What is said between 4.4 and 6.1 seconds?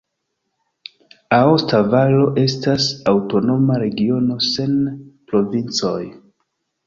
sen provincoj.